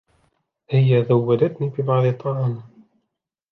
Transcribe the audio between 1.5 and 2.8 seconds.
ببعض الطعام.